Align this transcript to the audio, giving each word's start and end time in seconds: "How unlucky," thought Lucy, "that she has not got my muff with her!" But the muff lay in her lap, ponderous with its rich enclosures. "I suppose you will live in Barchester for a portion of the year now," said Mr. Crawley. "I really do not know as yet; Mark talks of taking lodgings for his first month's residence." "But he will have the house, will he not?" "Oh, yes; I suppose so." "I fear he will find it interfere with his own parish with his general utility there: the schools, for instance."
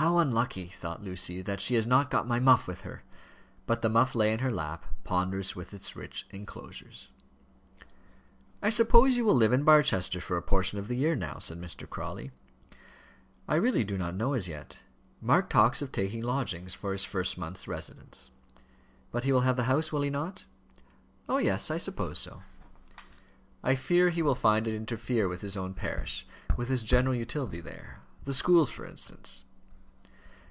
"How 0.00 0.18
unlucky," 0.18 0.68
thought 0.68 1.02
Lucy, 1.02 1.42
"that 1.42 1.60
she 1.60 1.74
has 1.74 1.84
not 1.84 2.08
got 2.08 2.24
my 2.24 2.38
muff 2.38 2.68
with 2.68 2.82
her!" 2.82 3.02
But 3.66 3.82
the 3.82 3.88
muff 3.88 4.14
lay 4.14 4.32
in 4.32 4.38
her 4.38 4.52
lap, 4.52 4.86
ponderous 5.02 5.56
with 5.56 5.74
its 5.74 5.96
rich 5.96 6.24
enclosures. 6.30 7.08
"I 8.62 8.70
suppose 8.70 9.16
you 9.16 9.24
will 9.24 9.34
live 9.34 9.52
in 9.52 9.64
Barchester 9.64 10.20
for 10.20 10.36
a 10.36 10.40
portion 10.42 10.78
of 10.78 10.86
the 10.86 10.94
year 10.94 11.16
now," 11.16 11.38
said 11.40 11.60
Mr. 11.60 11.90
Crawley. 11.90 12.30
"I 13.48 13.56
really 13.56 13.82
do 13.82 13.98
not 13.98 14.14
know 14.14 14.34
as 14.34 14.46
yet; 14.46 14.76
Mark 15.20 15.50
talks 15.50 15.82
of 15.82 15.90
taking 15.90 16.22
lodgings 16.22 16.74
for 16.74 16.92
his 16.92 17.04
first 17.04 17.36
month's 17.36 17.66
residence." 17.66 18.30
"But 19.10 19.24
he 19.24 19.32
will 19.32 19.40
have 19.40 19.56
the 19.56 19.64
house, 19.64 19.90
will 19.90 20.02
he 20.02 20.10
not?" 20.10 20.44
"Oh, 21.28 21.38
yes; 21.38 21.72
I 21.72 21.76
suppose 21.76 22.20
so." 22.20 22.42
"I 23.64 23.74
fear 23.74 24.10
he 24.10 24.22
will 24.22 24.36
find 24.36 24.68
it 24.68 24.76
interfere 24.76 25.26
with 25.26 25.40
his 25.40 25.56
own 25.56 25.74
parish 25.74 26.24
with 26.56 26.68
his 26.68 26.84
general 26.84 27.16
utility 27.16 27.60
there: 27.60 27.98
the 28.24 28.32
schools, 28.32 28.70
for 28.70 28.86
instance." 28.86 29.44